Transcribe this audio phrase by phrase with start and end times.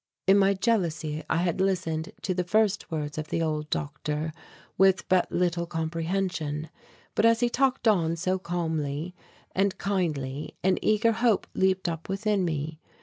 [0.25, 4.33] In my jealousy I had listened to the first words of the old doctor
[4.75, 6.71] with but little comprehension.
[7.13, 9.13] But as he talked on so calmly
[9.53, 12.79] and kindly an eager hope leaped up within me.